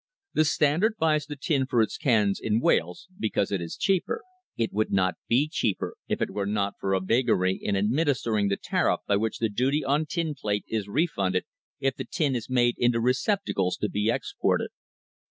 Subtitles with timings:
[0.33, 4.23] The Standard buys the tin for its cans in Wales, because it is cheaper.
[4.57, 8.57] It would not be cheaper if it were not for a vagary in administering the
[8.57, 11.45] tariff by which the duty on tin plate is refunded
[11.79, 14.69] if the tin is made into receptacles to be ex ported.